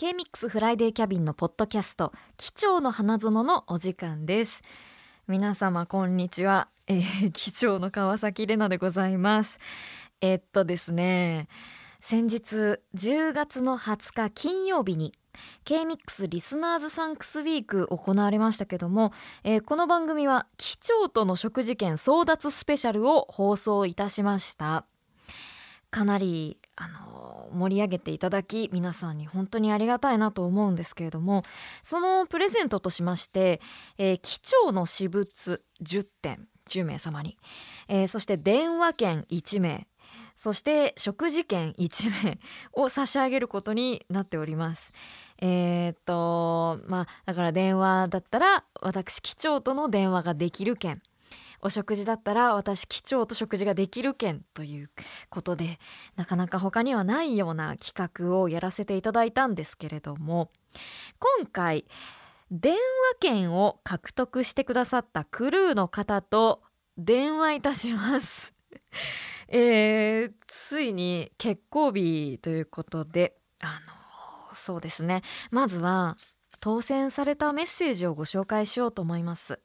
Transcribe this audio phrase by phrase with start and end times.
[0.00, 4.62] K-MIX フライデーキャビンのポッドキャスト機長の花園のお時間です。
[5.28, 9.58] 皆様こんにちは、えー、 機長の川崎れなでございます。
[10.22, 11.48] えー、っとですね
[12.00, 15.12] 先日10月の20日金曜日に
[15.64, 19.12] K-MIX リスナーズサンクスウィーク行われましたけども、
[19.44, 24.86] えー、この番組は機長との食事券争奪スペシャルを放送いたしました。
[25.90, 31.42] かなりあの盛り上げていただき皆さんに本当にありがたいなと思うんですけれども
[31.82, 33.60] そのプレゼントとしまして、
[33.98, 37.36] えー、機長の私物10点10名様に、
[37.88, 39.86] えー、そして電話券1名
[40.36, 42.38] そして食事券1名
[42.72, 44.90] を差し上げることになっております。
[45.42, 51.02] えー、っとまあだから電話だったら私機長との電話ができる券
[51.62, 54.90] お食事だったら私機長と食事ができる券という
[55.28, 55.78] ことで
[56.16, 57.94] なかなか他にはないような企
[58.30, 60.50] 画をやらせていただいたんですけれども
[61.38, 61.84] 今回
[62.50, 62.78] 電話
[63.20, 66.62] 券を獲得してくださったクルーの方と
[66.98, 68.52] 電話いたします。
[69.48, 73.80] えー、ついに結婚日ということであ
[74.48, 75.22] のそうですね。
[75.50, 76.16] まずは
[76.60, 79.60] 当選されたメッセージをご紹介しようと思います。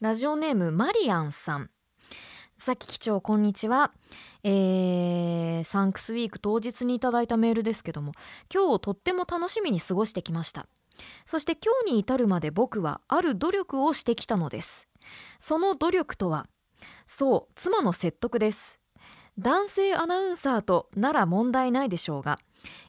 [0.00, 1.70] ラジオネームマリアンさん。
[2.56, 3.90] さき機長こんにちは、
[4.44, 8.12] えー、サンクスウィーク当日にいただいたメールですけども
[8.52, 10.68] 今日とっても楽しみに過ごしてきました。
[11.26, 14.86] そして今日に至るまで僕はある努力をしてきたのです。
[15.40, 16.46] その努力とは
[17.06, 18.78] そう妻の説得です。
[19.36, 22.38] 男性アナウンサーとなら問題ないでしょうが、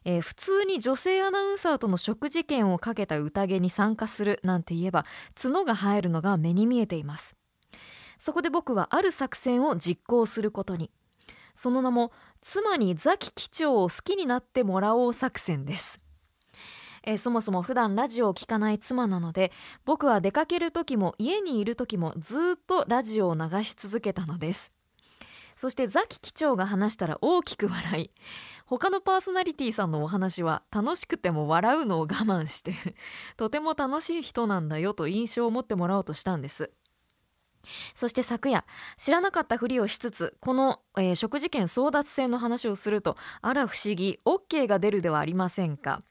[0.04, 5.04] えー、普通に女性アナウンサーとの食事券をかけた宴に参加するなんて言えば
[5.40, 7.36] 角が生えるのが目に見えています。
[8.18, 10.90] そこで僕はある作戦を実行することに。
[11.56, 16.00] その名も妻にザキ機長を好きになってもらおう作戦です。
[17.02, 19.52] えー、そもそも普段ラジオを聴かない妻なので
[19.84, 24.72] 僕は出かける時も家にいる時もずっとラジオを流し続けたのです。
[25.60, 28.10] そしてザキ機長が話したら大きく笑い。
[28.64, 32.72] 他のパーソナリティさんのお話は楽しくても笑うのを我慢して
[33.36, 36.70] とても楽しい人なんだよと印象を持ってもらおうとしたんです。
[37.94, 38.64] そして昨夜
[38.96, 46.02] 知らなかったふりをしつつこの、えー、食事券争奪戦の話をするとあら不思議 OK が出るではありませんか。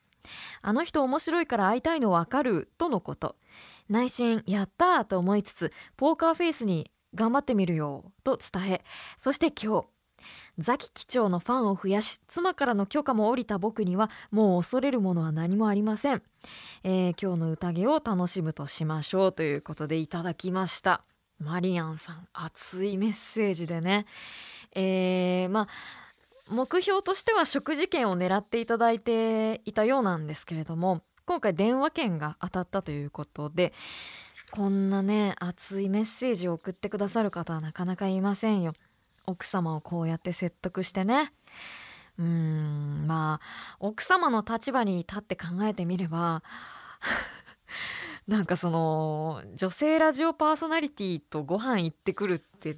[0.61, 3.35] あの人面白いから会いたいのわかるとのこと。
[3.89, 8.81] 内心やったーと思いつつポーカーフェイスに頑張ってみるよと伝え
[9.17, 9.87] そして今日
[10.57, 16.21] ザキ機長のファンを増やし妻からの許可も下りた僕にはもう恐れるものは何もありません、
[16.83, 21.03] えー、今日の宴を楽しむとしましょうということでいただきました。
[21.39, 24.05] マリアンさん熱いメッセージでね。
[24.75, 25.67] えー、まあ
[26.49, 33.71] 目標としては食事券を狙っていただいていたようなんですけれども今回電話券が当たったということで
[34.51, 38.73] こんなね熱いメッセージを送ってくださる方はなかなかいませんよ。
[39.25, 41.31] 奥様をこうやって説得してね。
[42.17, 46.43] うーんまあ奥様の立場に立って考えてみれば
[48.27, 52.77] なんかその女性ラジオパーソナリティとご飯行ってくるって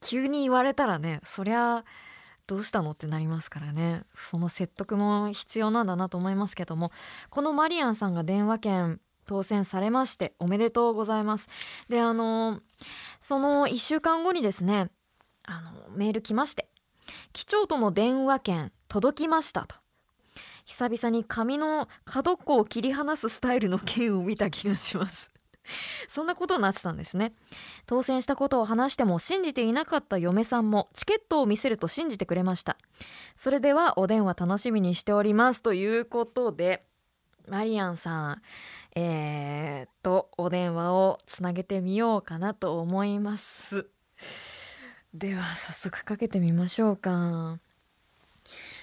[0.00, 1.84] 急に言われたらねそりゃ
[2.46, 4.04] どうしたのってなりますからね。
[4.14, 6.92] その説得も必要なんだなと思いますけども
[7.30, 11.48] このマリアンさんが電話券当選されましておめでとうございます。
[11.88, 12.60] であの
[13.20, 14.90] その1週間後にですね
[15.44, 16.68] あのメール来まして
[17.32, 19.76] 機長との電話券届きましたと。
[20.64, 25.32] 久々に紙の角っこを切り離すスタイルの剣を見た気がします。
[26.08, 27.34] そんなことになってたんですね。
[27.86, 32.76] 当選したことを話しても信じていなかった嫁さんもチケットを見せると信じてくれました。
[33.36, 36.84] それではお電話楽しみにしておりますということで
[37.48, 38.42] マリアンさん
[38.94, 43.86] えー、とお電話をつなげてみようかなと思います。
[45.14, 47.58] では早速かけてみましょうか。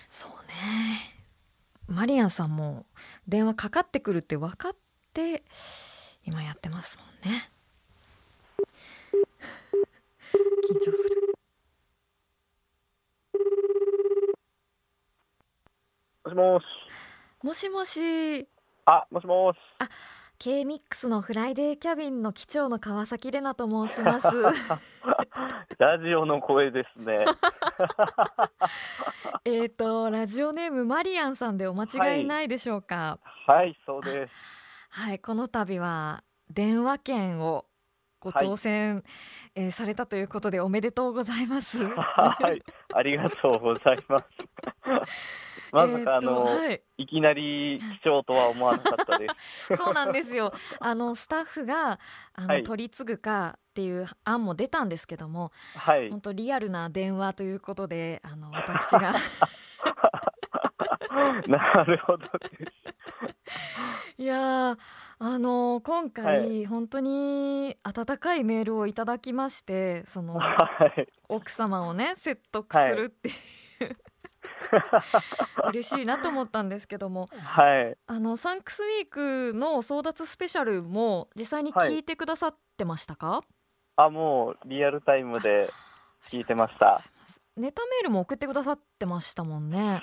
[0.09, 1.16] そうね。
[1.88, 2.86] マリアンさんも
[3.28, 4.75] 電話かかってくるって分かっ
[5.13, 5.44] て
[6.25, 7.51] 今やってますもんね。
[10.69, 11.19] 緊張する。
[16.24, 16.66] もしもし。
[17.42, 18.50] もしもし
[18.89, 19.57] あ、もしもし。
[19.77, 19.88] あ、
[20.39, 24.27] K ミックスのフライデーキャビンの機長の川崎れなと申します。
[25.77, 27.25] ラジオの声ですね。
[29.45, 33.19] えっとラジオネームマリアンさんでお間違いないでしょうか？
[33.45, 34.33] はい、はい、そうです。
[34.89, 37.65] はい、この度は電話券を
[38.19, 39.03] ご当選、はい、
[39.56, 41.83] えー、されたということでおめでとうございます。
[41.88, 42.62] はい、
[42.94, 44.25] ありがとうございます。
[45.71, 49.56] まさかあの、はいいきなり貴重とは思わなかったです。
[49.77, 50.51] そうなんですよ。
[50.81, 51.98] あのスタッフが
[52.33, 56.19] あの、はい取り継ぐかっていう案も出たんですけども、はい本。
[56.19, 59.13] 当リアルな電話ということで、あの私が
[61.48, 62.56] なるほどです。
[64.18, 64.77] いやー
[65.19, 70.68] あの今回、本当に温かいメールをいただきまして、そのは
[70.98, 71.07] い。
[71.27, 73.36] 奥様をね説得するっていう、
[75.69, 77.98] 嬉しいなと思ったんですけども、はい。
[78.07, 83.42] あのサンクスウィークの争奪スペシャルも実際に聞いてくださってましたか？
[83.95, 85.69] あ、もうリアルタイムで
[86.30, 87.01] 聞いてました。
[87.57, 90.01] ネタメールも送ってくださってましたもんね。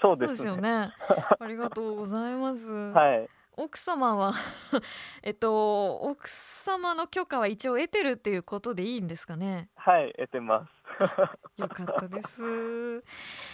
[0.00, 0.50] そうですね。
[0.50, 0.92] よね。
[1.40, 2.70] ありがとうございます。
[2.70, 3.28] はい。
[3.56, 4.32] 奥様は
[5.22, 9.68] えっと奥様の許可は一応得てるっていうことでいいんですかね？
[9.76, 10.72] はい、得てます。
[11.56, 12.98] よかったです。
[12.98, 13.02] い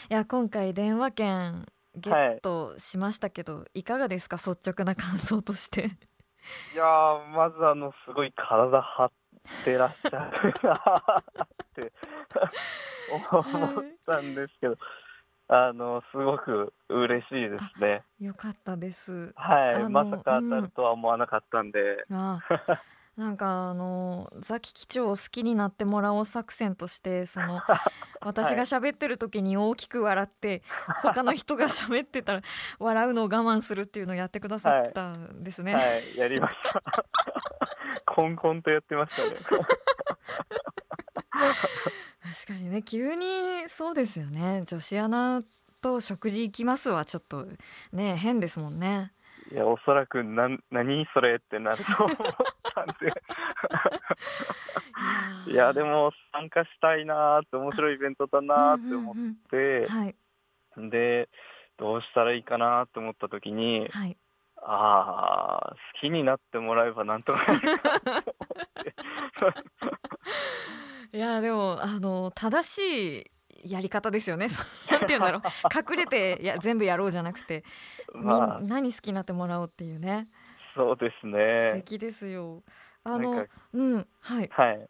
[0.09, 4.37] や今回電話券ゲットしましたけど、い、かがですか？
[4.37, 5.87] 率直な感想として。
[6.75, 9.11] いやー、まずあの、すごい体張っ
[9.65, 11.93] てらっしゃるなーって
[13.32, 14.77] 思ったんですけど、
[15.49, 18.05] あの、すごく嬉しいですね。
[18.21, 19.32] よかったです。
[19.37, 22.41] はい、まさか当たるとは思わなかったんで、あ
[23.20, 27.61] なんかあのザキ機長を好きになってもらおう作戦としてその
[28.22, 30.62] 私が喋ってる時に大きく笑って、
[31.02, 32.43] 他の人が喋ってたら
[32.78, 35.75] 笑うのを我慢するっていうのをやってくださってたんですね。
[35.75, 37.05] はい、やりました。
[38.06, 39.37] コンコンとやってましたね。
[41.31, 45.43] 確かにね急にそうですよね女子アナ
[45.82, 47.46] と食事行きますはちょっと
[47.93, 49.12] ね変ですもんね。
[49.52, 52.17] いや、おそらく、なん、何それってなると思っ
[52.75, 53.12] たんで。
[55.52, 60.14] いや、でも、参加したいなーって、面白いイベントだなーって思っうんうんてうん、はい。
[60.91, 61.29] で、
[61.79, 64.17] どうしたらいいかなって思った時に、はい。
[64.62, 68.94] ああ、好きになってもらえばなんとかなるかと思って。
[71.17, 73.25] いやでもあの正しい
[73.65, 74.49] やり方ですよね。
[74.91, 75.43] なんて言うんだろう
[75.93, 77.65] 隠れていや全部やろうじゃなくて、
[78.15, 80.29] みんまあ、何好きになってもらおうっていうね
[80.75, 81.71] そうです素ね。
[81.75, 82.62] 敵ですよ。
[83.05, 84.89] あのかうんはいはい。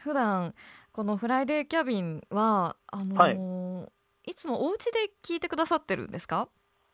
[0.00, 0.54] 普段
[0.92, 3.90] このフライデーキャビンはあのー
[4.24, 6.48] い、つもお家で聞いてくださってるんですか？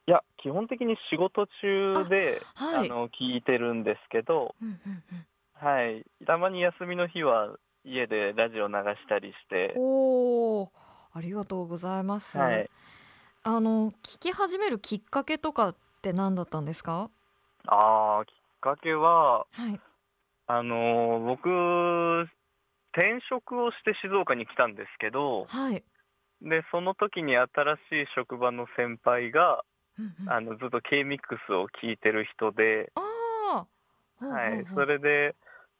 [0.06, 4.74] いや、基本的に仕事中で、あはいあの、聞いてるんですけど、うんうん
[5.12, 6.04] うんはい。
[6.26, 10.72] たまに休みの日は、家でラジオ流したりして、おお
[11.12, 12.38] ありがとうございます。
[12.38, 12.70] はい。
[13.42, 17.10] あの聞き始めるきっかけとかって何だったんですか？
[17.66, 19.80] ああ、きっかけは、はい
[20.46, 22.28] あのー僕、
[22.92, 25.84] 転職をして静岡に来たんですけど、はい。
[26.40, 27.46] で、その時に新
[27.90, 29.64] しい職場の先輩が、
[29.98, 31.18] うんうんあの、ずっと K-MIX
[31.60, 33.66] を聞いてる人で、あ
[34.20, 35.34] はい、それで、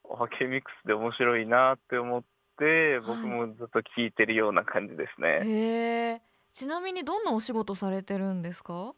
[0.09, 2.23] あ K-MIX で面白いなって思っ
[2.59, 5.39] て、僕もずっと聞いてるような感じですね。
[5.43, 6.21] へえ。
[6.53, 8.93] ちなみにどんなお仕事されてるんですか？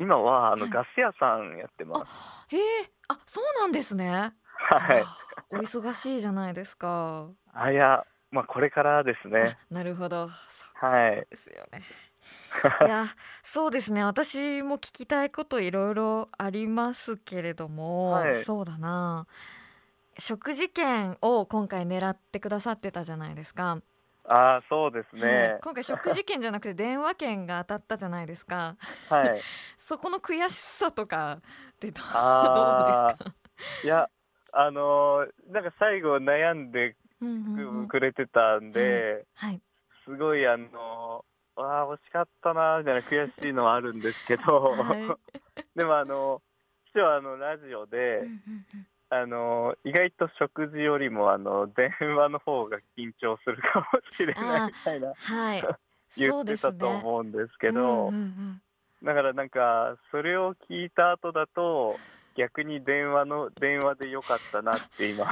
[0.00, 2.54] 今は、あの、はいガス屋さんやってます。
[2.54, 4.10] へえ、あ、そうなんですね。
[4.10, 5.02] はい。
[5.02, 5.16] あ
[5.50, 7.28] お忙しいじゃないですか。
[7.52, 9.56] あ、いや、まあ、これからですね。
[9.70, 10.28] あなるほど。
[10.74, 11.82] はいそうですよね。
[12.86, 13.06] いや、
[13.44, 14.02] そうですね。
[14.02, 19.26] 私も聞きたいこといろいろありますけれども、はいそうだな。
[20.18, 23.80] 食事券を今回狙ってくださってたじゃないですか。
[24.26, 25.58] ああ、そうですはいね。
[25.62, 28.76] 今回食事券じゃなくて電話券が当たったじゃないですか。
[29.10, 29.40] はい。
[29.78, 31.40] そこの悔しさとか
[31.72, 33.16] ってどうですか？
[33.82, 34.08] いや、
[34.52, 36.96] あのーなんか最後悩んで
[37.88, 39.60] くれてたんで、はい。
[40.04, 44.42] すごいあのーああ、惜しかったな、みたいな悔しいのはあるんですけど、
[44.74, 45.18] は
[45.76, 46.42] でもあの、
[46.92, 48.22] 実はあの、ラジオで、
[49.10, 55.62] あのー意外と食事よりもあの、電話の方が緊張するかもしれないみたいなはい。
[56.16, 57.00] 言ってたとね。
[57.02, 58.62] 思うんですけど、うんうんうん。
[59.02, 61.96] だからなんか、それを聞いた後だと、
[62.36, 65.24] 逆に電話の、電話でよかったなって今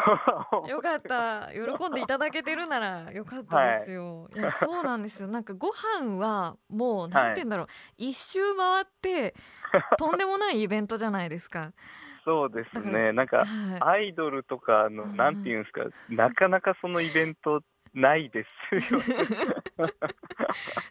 [0.52, 1.48] 思 よかった。
[1.52, 5.28] 喜んでいただけてるならよかったですよ、い、やそうなんですよ。
[5.28, 9.34] なんかご飯はもうなんて言うんだろう、一周回って
[9.98, 11.72] とんでもないイベントじゃないですか
[12.24, 13.12] そうですね。
[13.12, 13.46] なんか、は
[13.80, 17.62] アイドルとかの、うんうんなんていうんですか、なかなかそのイベント
[17.94, 18.98] ないですよ。
[18.98, 19.02] い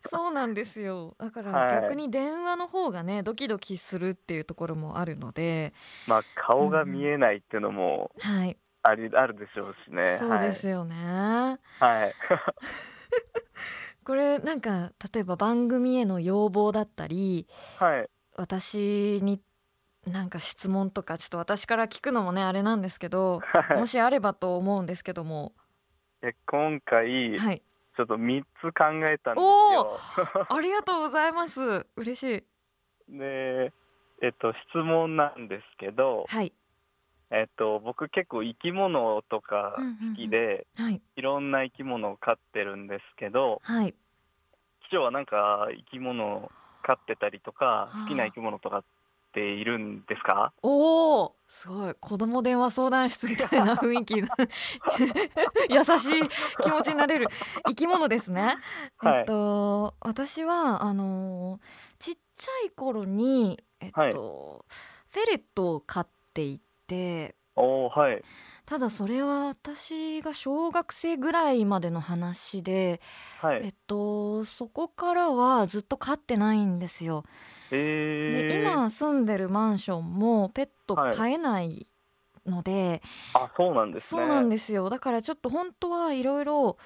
[0.07, 5.73] そうなんですよだからはい逆に電話の方がねドキドキするっていうところもあるので
[6.07, 10.17] まあ、顔が見えないっていうのもはい、あり、あるでしょうしね。
[10.17, 12.01] そうですよね、はい。
[12.01, 12.15] はい。
[14.03, 17.47] これなんか例えば番組への要望だったり
[17.77, 18.09] はい。
[18.35, 19.41] 私に
[20.07, 23.79] なんか質問とかちょっと私から聞くのもねあれなんですけどはい。
[23.79, 25.53] もしあればと思うんですけども。
[26.23, 27.61] え今回、はい。
[27.97, 29.99] ちょっと3つ考えたんですおよ。
[30.49, 31.85] ありがとうございます。
[31.95, 32.45] 嬉し
[33.09, 33.17] い。
[33.17, 33.73] で、
[34.21, 36.53] えっと、質問なんですけど、はい。
[37.31, 41.01] えっと、僕結構生き物とか好きで、はい。
[41.15, 43.93] いろんな生き物を飼ってるんですけど、はい。
[43.93, 46.51] 機長はなんか生き物を
[46.83, 49.00] 飼ってたりとか好きな生き物とかって
[49.39, 50.51] いるんですか？
[50.61, 51.95] おおすごい。
[51.95, 54.15] 子供電話相談室みたいな雰囲気
[55.69, 56.29] 優しい
[56.61, 57.29] 気持ちになれる
[57.67, 58.57] 生き物ですね、
[58.97, 59.19] はい。
[59.19, 61.61] えっと私はあのー
[61.99, 64.11] ちっちゃい頃にえっと、はい。
[64.11, 68.21] フェレットを飼っていておおはい。
[68.65, 73.01] ただそれは私が小学生ぐらいまでの話で、
[73.41, 73.61] はい。
[73.65, 77.23] えっとそこからはずっと飼ってないんですよ。
[77.71, 81.15] えー、で今住んでるマンションもペットはい。
[81.15, 81.87] 飼えない
[82.45, 83.01] ので、
[83.33, 84.21] あそうなんですね。
[84.21, 84.89] そうなんですよ。
[84.89, 86.77] だからちょっと本当はいろいろ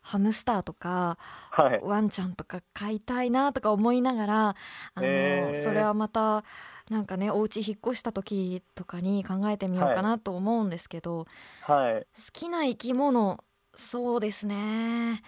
[0.00, 1.16] ハムスターとか
[1.50, 1.80] はい。
[1.82, 4.56] ワンちゃんとか飼いたいなとか思いながら
[4.94, 6.44] あの、それはまた
[6.90, 11.26] なんかねお家引っ越した時とかに考えてみようかなと思うんですけど、
[11.62, 12.00] はい。
[12.00, 13.42] 好きな生き物
[13.74, 15.22] そうですね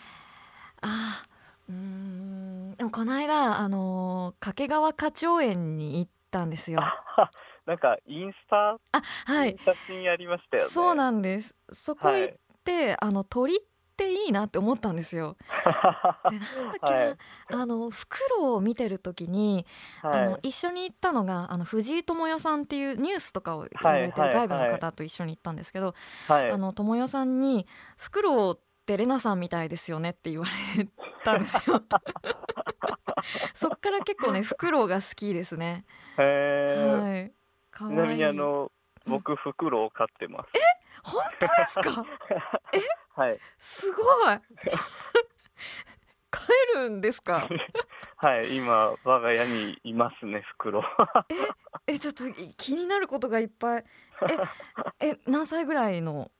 [2.95, 6.81] この間あの掛川花鳥園に行ったんですよ。
[6.81, 7.31] あ
[7.67, 9.57] なんかインスタ、あはい。
[9.65, 10.71] 写真ありましたよね。
[10.71, 11.57] そうなんです。
[11.73, 13.61] そこ行って、あの鳥っ
[13.97, 15.37] ていいなって思ったんですよ。
[16.31, 17.17] でなんだっけな、はい。
[17.53, 19.67] あのフクロウを見てる時に、
[20.03, 20.21] はい。
[20.21, 25.95] あの一緒に行ったのがあの藤井智代さんっていうニュースとかをやられてるはいはい外部の方と一緒に行ったんですけど、
[26.29, 26.51] はい。
[26.51, 30.87] あの智代さんに「フクロウってレナさんみたいですよね」って言われ
[31.25, 31.83] たんですよ。
[33.55, 35.87] そっから結構ねフクロウが好きですね。
[36.19, 37.33] へーはい。
[37.73, 38.71] ちなみにあの
[39.07, 40.51] 僕フクロウを飼ってます
[41.03, 42.05] 本当ですか？
[43.17, 44.39] はいすごい。
[46.31, 46.41] 帰
[46.79, 47.49] るんですか？
[48.17, 50.85] はい今我が家にいますねフクロウ
[51.87, 52.25] えちょっと
[52.59, 53.85] 気になることがいっぱい。
[55.01, 55.07] え？
[55.13, 56.31] え何歳ぐらいの？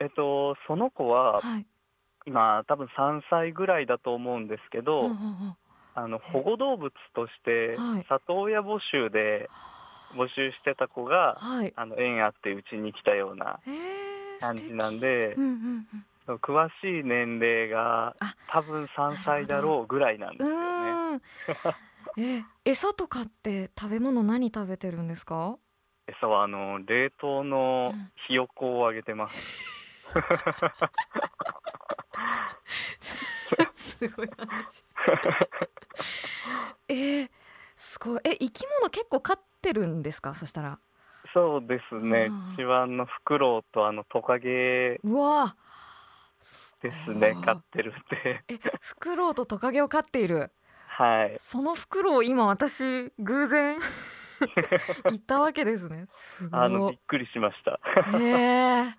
[0.00, 1.66] えっとその子ははい。
[2.26, 5.14] 今多分3歳ぐらいだと思うんですけど、うんうんう
[5.50, 5.56] ん
[5.96, 9.48] あの保護動物としてはい里親募集で
[10.16, 11.72] 募集してた子がはい。
[11.76, 15.86] あの縁あってうちに来たようなえー、感じなんでうん
[16.26, 21.20] うん詳しい年齢があ多分3歳だろうぐらいなんでうすよね。
[22.16, 25.58] え餌とかって食べ物何食べてるんですか？
[26.08, 29.83] 餌はあの冷凍のうんひよこをあげてます。
[33.76, 34.84] すごい話。
[36.88, 37.30] えー、
[37.76, 38.20] すごい。
[38.24, 40.34] え生き物結構飼ってるんですか？
[40.34, 40.78] そしたら。
[41.32, 42.52] そうですねうん。
[42.54, 45.56] 一番のフクロウとあのトカゲうわ。
[46.80, 47.34] ですね。
[47.44, 48.44] 飼ってるって。
[48.48, 50.52] えフクロウとトカゲを飼っている。
[50.86, 51.36] はい。
[51.40, 53.78] そのフクロウ今私偶然
[55.10, 56.06] 行ったわけですね。
[56.52, 57.80] あのびっくりしました。
[58.18, 58.94] へえ。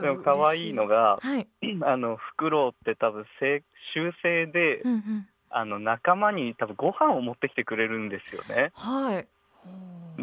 [0.00, 1.48] でも可愛いのが、はい。
[1.84, 3.62] あのフクロウって多分せ
[3.94, 5.28] 習性で、うんうん。
[5.50, 8.70] あの仲間に多分ご飯を持ってきてくれるんですよね。
[8.74, 9.28] はい。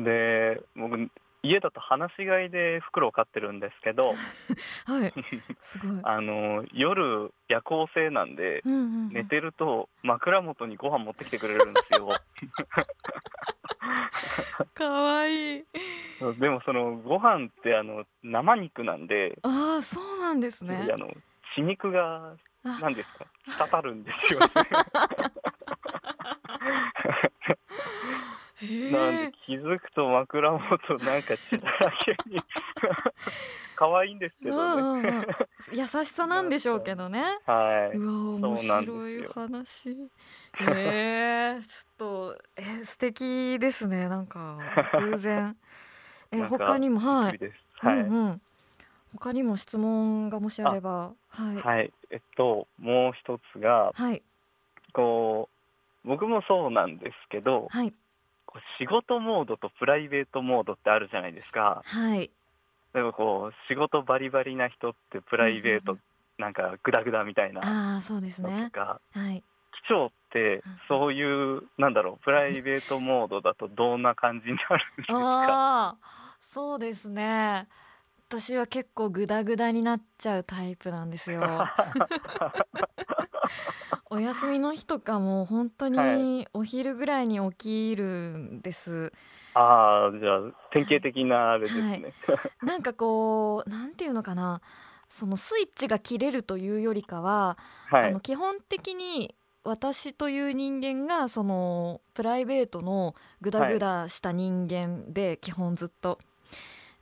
[0.04, 1.10] で、僕
[1.42, 4.14] 家だと放し飼いでフクロウ飼ってるんですけど、
[4.86, 5.14] はい。
[5.62, 6.00] すごい。
[6.04, 8.62] あの夜夜行性なんで。
[8.66, 9.10] うんうんうん。
[9.10, 12.10] 寝てると枕元にご飯持ってきてくれるんですよ
[14.74, 15.64] 可愛いい。
[16.40, 20.98] でもそのご飯ってあの生肉なんで、ああ、そうなんですねあ。
[20.98, 21.10] の
[21.56, 23.26] 血肉があ何ですか？
[23.68, 24.48] 滴るんですよね
[28.62, 30.64] なんで気づくと枕元
[31.04, 32.42] なんか血だらけに
[33.76, 35.26] 可愛いんですけどね、うんうんうん。
[35.78, 37.22] 優しさなんでしょうけどね。
[37.46, 39.90] はい、うわ面白い話。
[39.92, 39.98] へ
[40.60, 44.08] えちょっとえー素敵ですね。
[44.08, 44.58] なんか
[44.94, 45.58] 偶然。
[46.32, 47.40] えなんか他にもはい。
[47.80, 48.42] はい、うんうん。
[49.14, 51.56] 他にも質問がもしあればはい。
[51.58, 54.24] はい、えっともう一つがはい。
[54.94, 57.94] こう僕もそうなんですけどはい
[58.56, 61.82] こう仕事モードとプライベートモードってあるじゃないですか。
[61.86, 62.32] はい。
[62.94, 65.98] でもこう仕事バリバリな人ってプライベート
[66.38, 69.00] なんかグダグダみたいなああそうですのねは
[69.32, 69.44] い。
[69.84, 75.98] 機長ってそういうなんだろうプライベートモードだとどんな感じになるんですか？
[76.40, 77.68] そうですね。
[78.39, 81.42] 私は結構グダグダになっちゃうタイプなんですよ。
[84.10, 87.56] お休みの日とかも本当はにお昼ぐらいに起
[87.94, 89.13] きるんです。
[89.54, 92.13] ああ、じゃあ、典型的なあれですね。
[92.62, 94.62] なんかこうなんていうのかな
[95.08, 98.20] そのスイッチが切れるというよりかは、はいあの。
[98.20, 106.20] 基本的に私という人間がそのプライベートのグダグダした人間で、基本ずっと。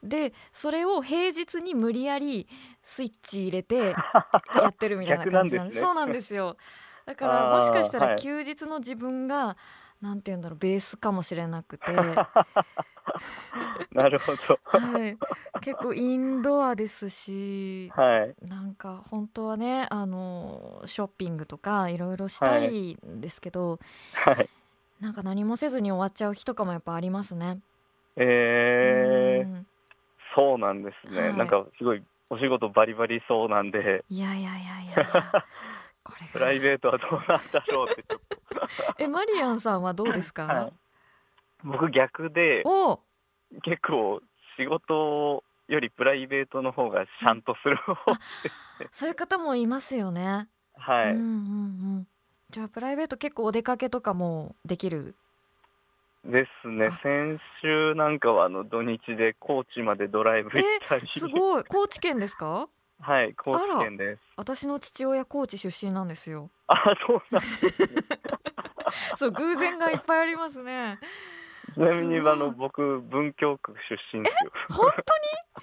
[0.03, 2.48] でそれを平日に無理やり
[2.83, 3.95] スイッチ入れて
[4.62, 6.57] やってるみたいな感じなんでねそうなんですよ。
[7.05, 8.10] だからもしかしたはい。
[8.10, 9.57] ら休日の自分が、
[10.01, 11.93] なんて言うんだろうベースかもしれなくて、
[13.91, 14.60] なるほど。
[14.65, 15.17] はい、
[15.62, 18.48] 結構インドアですしはい。
[18.48, 22.93] なんか本当はねあのショッピングとかいろいろしたい。
[22.93, 23.79] んですけど、
[24.13, 24.50] はい。
[25.00, 27.60] なんか何もせずに終わっちゃう日とかもやっぱありますね。
[28.15, 29.65] えー、うん
[30.35, 31.21] そうなんですね。
[31.21, 35.45] はいなんか、すごい、お仕事バリバリそうなんで、いやいやいやいや
[36.03, 38.19] これプライがベートはどうなんだろうってちょっ
[38.97, 40.53] えマリアンさんはどうですか、と。
[40.53, 40.73] はい。
[41.63, 42.99] 僕逆で、お
[43.63, 44.21] 結構、
[44.57, 47.95] 仕事よりプライベートの方がちゃんとする方。
[48.91, 50.49] そういう方もいますよね。
[50.75, 51.13] はい。
[51.13, 51.25] うんうんう
[51.99, 52.07] ん、
[52.49, 55.15] じゃあプライベート結構お出かけとかもできる
[56.25, 56.95] ですねあ。
[57.03, 61.07] 先週なんかは、あの、土日で高知までドライブ行ったり。
[61.07, 62.67] すごい高知県ですか？
[63.01, 64.21] はい、高知県です。
[64.37, 68.01] 私の父親高知出身なんですよあ、そうなんですね。
[69.17, 70.99] そう偶然がいっぱいありますね
[71.73, 74.51] ちなみに、あの、僕、文京区出身ですよ。
[74.69, 75.01] 本当に？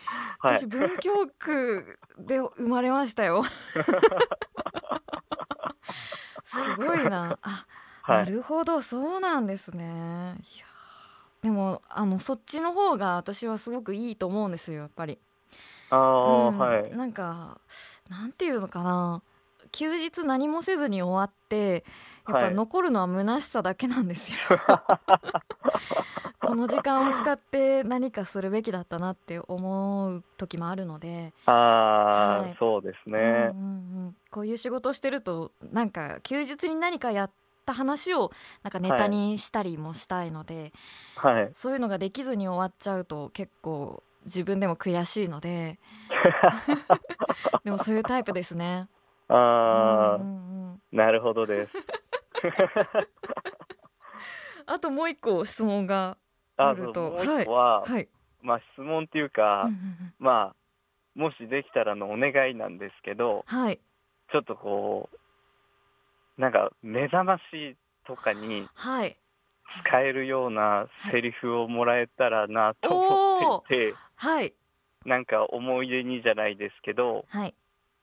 [0.40, 0.66] はい私。
[0.66, 3.42] 文京区で生まれましたよ
[6.44, 7.66] すごいなあ、
[8.02, 8.16] は。
[8.16, 10.36] ないるほどそうなんですね。
[10.56, 10.66] いや
[11.42, 15.18] でもあのそっちの方が私はすごくいいと思うんですよやっぱり。
[15.90, 16.58] ああ、うん。
[16.58, 16.96] はい。
[16.96, 17.60] なんか
[18.08, 19.22] なんていうのかな。
[19.72, 21.84] 休日何もせずに終わって
[22.26, 22.54] やっぱはい。
[22.54, 24.38] 残るのは虚しさだけなんですよ。
[26.42, 32.56] この時間を使って何かするべきだったなって思う時もあるので、ああ、はい。
[32.58, 33.18] そうですね。
[33.18, 34.16] うんうんうん。
[34.30, 37.30] こういう仕事してるとなんか休日に何かやっ
[37.70, 40.72] た話をなんかネタにしたりもしたいので、
[41.16, 41.50] はい。
[41.54, 45.78] そういうのができずに終わっちゃうと結構自分でも悔しいので
[47.64, 48.88] でもそういうタイプですね。
[49.28, 50.26] ああ、うんうんう
[50.74, 51.72] んなるほどです。
[54.66, 56.16] あともう一個質問が
[56.56, 58.08] あるとは、はい。
[58.42, 60.56] まあ、質問っていうか、うんうんうんまあ、
[61.14, 63.78] もしできたらのお願いなんですけど、はい
[64.32, 65.16] ちょっとこう、
[66.40, 67.76] なんか、目覚まし
[68.06, 69.16] とかにはい
[69.86, 74.54] 使えるようなセリフをもらえたらなと思っていて、はい
[75.06, 77.54] なんか思い出にじゃないですけど、はい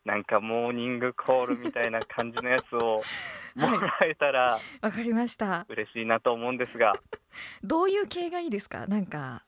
[0.06, 3.02] なんかモーニングコールみたいな感じのやつを
[3.58, 5.66] もらえたらわかりました。
[5.68, 6.94] 嬉しいなと思うんですが、
[7.64, 8.88] どういう系がいいですか？
[8.88, 9.44] なんか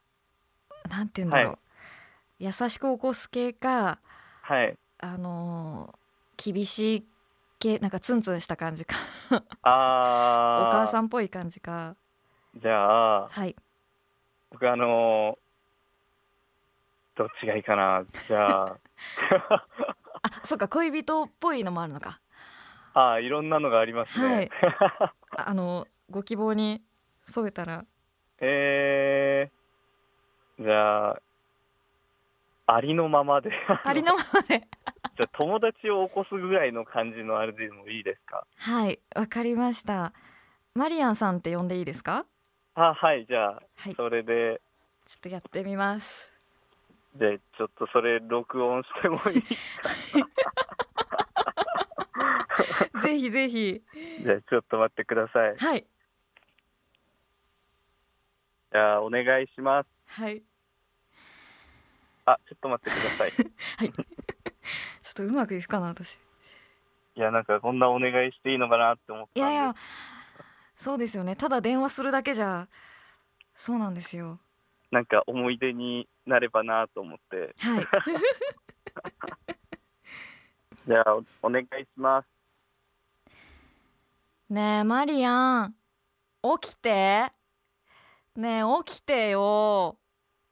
[0.89, 1.51] なんて言うんだろう。
[1.53, 1.59] は
[2.39, 3.99] 優しく起こす系か
[4.41, 4.77] はい。
[4.99, 5.99] あのー
[6.53, 7.07] 厳しい
[7.59, 8.95] 系なんかツンツンした感じか。
[9.31, 10.71] おあー。
[10.71, 11.95] 母さんっぽい感じか。
[12.55, 13.55] じゃあ、はい。
[14.51, 15.37] 僕あの
[17.15, 18.03] どっちがいいかな。
[18.27, 18.77] じゃあ、
[20.23, 22.21] あそっか恋人っぽいのもあるのか。
[22.93, 24.49] あーいろんなのがありますね。
[25.37, 26.81] ああのご希望に
[27.23, 27.85] 添えたら。
[28.39, 31.21] えー、じゃあ、
[32.67, 33.51] ありのままで。
[33.83, 34.67] ありのままで
[35.17, 38.45] じゃあ友達を起こすぐらいの感じのあれでもいいですか？
[38.57, 40.13] はいわかりました。
[40.75, 42.25] マリアンさんって呼んでいいですか？
[42.75, 43.91] あはいじゃあはい。
[43.91, 44.55] ちょそれで。
[44.55, 44.59] っ
[45.21, 46.31] とやってみます。
[47.15, 49.41] でちょっとそれ録音してもいい
[53.01, 53.81] ぜひぜひ。
[54.23, 55.55] じゃあちょっと待ってください。
[55.57, 55.85] はい。
[58.71, 59.87] じゃあお願いします。
[60.07, 60.43] はい。
[62.25, 63.31] あちょっと待ってください。
[63.77, 63.93] はい
[65.01, 66.19] ちょっとうまくいくかな私。
[67.15, 69.39] いやなんかこんなお願いしていいのかなって思ったんで。
[69.39, 69.75] いやいや
[70.75, 71.35] そうですよね。
[71.35, 72.67] ただ電話するだけじゃ
[73.53, 74.39] そうなんですよ。
[74.91, 77.53] なんか思い出になればなと思って。
[77.59, 77.87] はい。
[80.87, 82.27] じゃあおお願いします。
[84.49, 85.75] ねえマリアン
[86.61, 87.31] 起きて。
[88.35, 89.97] ねえ起きてよ。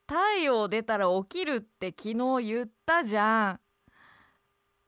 [0.07, 3.59] 太陽出たら起きるって昨日言ったじゃん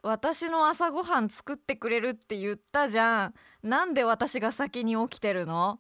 [0.01, 3.33] 私の朝ごはん作ってくれるって言ったじゃん
[3.63, 5.79] なんで私が先に起きてるの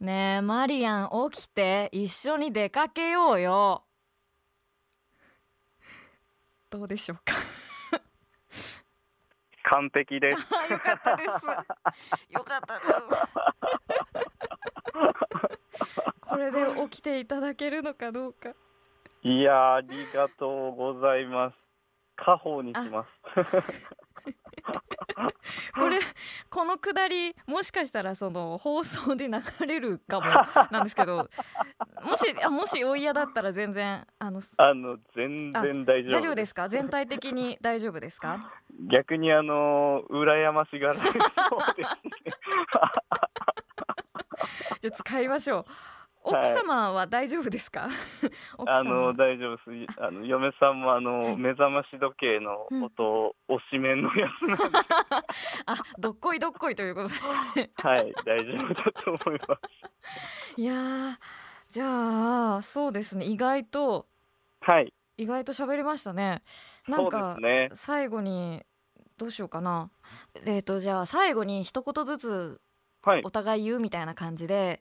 [0.00, 3.84] ねえマリアン起きて一緒に出かけようよ
[6.70, 7.34] どうでしょうか？
[9.68, 10.46] 完璧です。
[10.54, 11.28] あ よかったです。
[12.30, 12.84] よかったで
[15.74, 15.90] す。
[16.20, 18.50] これで起きていただけるのかどうか。
[19.22, 21.65] いやありがとうございます。
[22.16, 23.08] 家宝にします。
[25.78, 25.98] これ
[26.50, 29.34] このくだりもしかしたらその放送で流
[29.66, 30.26] れるかも
[30.72, 31.28] なんですけど
[32.02, 36.68] もしあもしお嫌だったら全然あのあの全然大丈夫大丈夫ですか？
[36.68, 38.52] 全体的に大丈夫ですか？
[38.90, 41.14] 逆にあの羨ましがられそう
[41.76, 42.10] ですね。
[44.82, 45.64] じゃあ使いましょう
[46.28, 46.54] 奥はい。
[46.54, 47.86] 様は大丈夫ですか、
[48.58, 48.78] 奥様。
[48.78, 50.02] あの大丈夫です。
[50.02, 54.54] あの嫁さんもあの目覚まし時計の音を推しメンのやつな。
[54.68, 54.78] んで、
[55.66, 57.08] あどっこいどっこいということ
[57.54, 57.70] で。
[57.76, 60.58] はい大丈夫だと思います。
[60.60, 61.18] いやー
[61.68, 63.24] じゃあそうですね。
[63.26, 64.06] 意外と
[64.62, 66.42] はい、意外と喋れましたね。
[66.88, 67.70] なんかすね。
[67.74, 68.64] 最後に
[69.16, 69.90] どうしようかな。
[70.44, 72.60] えっ、とじゃあ最後に一言ずつ
[73.04, 73.22] はい。
[73.22, 74.80] お互い言うみたいな感じではい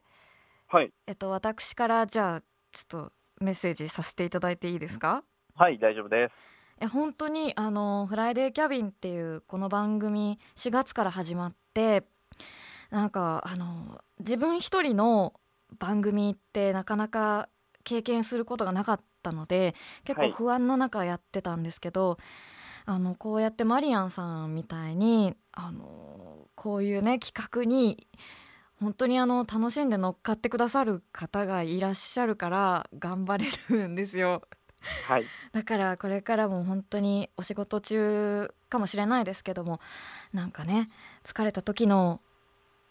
[1.08, 5.23] えっと私からじゃあちょっとメッセージさせていただいていいですか？
[5.56, 6.34] はい大丈夫です。
[6.82, 12.04] え本当にあの「フライデーキャビン」っていうこの番組4月から始まって
[12.89, 15.34] なんかあの自分一人の
[15.80, 17.47] 番組ってなかなか
[17.86, 20.32] 経験することがなかったので結はい。
[20.32, 22.17] 構不安な中やってたんですけど、
[22.86, 28.08] あのこうやってマリアンさんみたいにあのこういうね企画に
[28.80, 34.42] 本当にあの楽しんで乗っかってくださる方がいらっしゃるから頑張れるんですよ。
[35.08, 39.80] はいだからこれからも本当にお仕事中かもしれないですけども
[40.34, 40.90] なんかね
[41.24, 42.20] 疲れた時の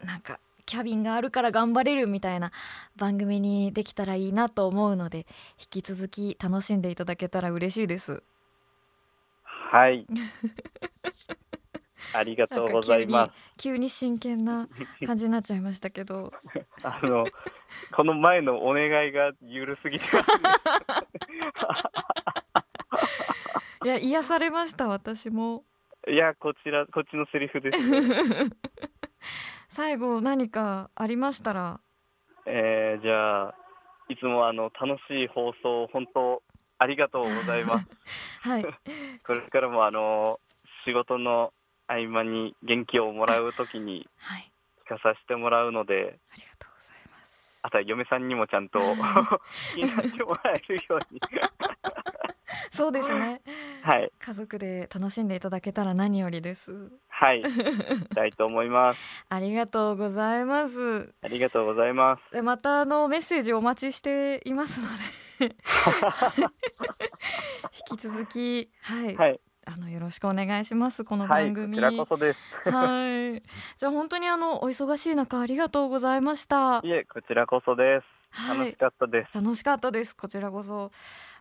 [0.03, 2.51] なんかキャビンがあるから頑張れるみたいな
[2.97, 5.27] 番組にできたらいいなと思うので
[5.59, 8.23] 引き続き楽しんでいただけたら嬉しいです。
[9.44, 10.07] はい。
[12.12, 13.33] ありがとうございます。
[13.59, 14.69] 急に真剣な
[15.07, 16.33] 感じになっちゃいましたけど
[16.83, 17.27] あの
[17.93, 20.05] この前のお願いが緩すぎて
[23.85, 25.64] いや癒されました私も
[26.09, 28.51] いやこちらこっちのセリフです、ね。
[29.69, 31.81] 最後何かありましたら？
[32.47, 33.55] えー、じゃあ
[34.09, 36.43] いつもあの楽しい放送本当
[36.79, 37.87] ありがとうございます。
[38.43, 38.62] はい
[39.27, 40.38] これからもあの
[40.85, 41.53] 仕事の
[41.87, 44.51] 合間に元気をもらうときにはい。
[44.87, 47.61] 聞かさせてもらうので、ありがとうございます。
[47.62, 48.79] あとは嫁さんにもちゃんと
[49.75, 51.20] 気になってもらえるように、
[52.70, 53.40] そうですね。
[53.83, 54.11] はい。
[54.18, 56.90] 家族で楽しんでいただけたら何よりです。
[57.09, 57.42] はい。
[57.42, 59.01] したいと思います。
[59.29, 61.14] ありがとうございます。
[61.23, 62.33] ありがとうございます。
[62.33, 64.88] でまたあのメッセージお待ちしていますの
[65.49, 65.55] で。
[67.90, 72.70] 引き続きはい、はいあのよろしくお願いしますこのはいこ番組ちらこそです。
[72.70, 73.42] はい
[73.79, 78.07] じゃあ本当にあのお忙しい中ありがとうございましたいえこちらこそです。
[78.31, 79.35] はい楽しかったです。
[79.35, 80.90] 楽しかったですこちらこそ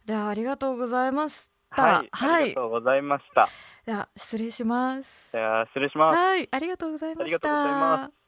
[0.06, 3.50] じゃあありがとうございましたはい、はいありがとうございました。
[3.86, 6.18] では失礼しますじゃあ失礼します。
[6.18, 7.24] はい、ありがとうございました。
[7.24, 8.24] ありがとうございます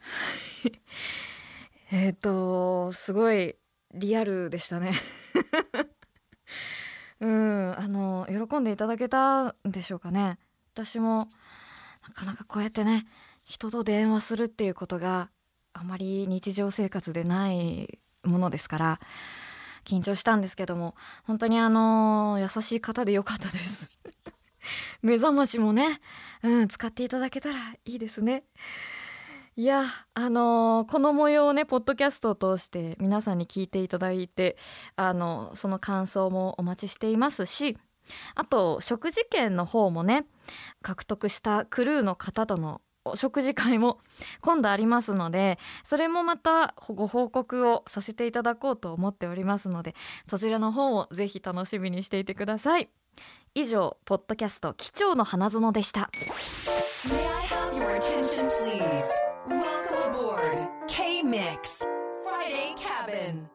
[1.92, 3.56] えっと、すごい
[3.94, 4.92] リアルでしたね。
[7.20, 10.38] うん、あの喜んでいただけたんでしょうかね。
[10.72, 11.28] 私も
[12.08, 13.06] なかなかこうやってね、
[13.44, 15.30] 人と電話するっていうことが
[15.72, 19.00] あまり日常生活でないものですから。
[19.84, 23.88] 緊張したんですけども本当にあの優しい方でよかったです
[25.02, 26.00] 目覚ましもね、
[26.42, 28.44] うん、使っていただけたらいいですね
[29.60, 34.56] いやあのこの模様をねポッドキャストを通して皆さんに聞いていただいて
[34.96, 37.76] あのその感想もお待ちしていますし
[38.34, 40.24] あと食事券の方もね
[40.80, 43.98] 獲得したクルーの方とのお食事会も
[44.40, 49.94] 今度ありますのでそれもまたご報告をさせていただこうと思っておりますので
[50.26, 52.88] そちらの方もぜひ楽しみにしていてください。
[53.54, 56.08] 以上ポッドキャスト貴重の花園でした。
[59.48, 61.82] Welcome aboard K Mix
[62.22, 63.48] Friday Cabin.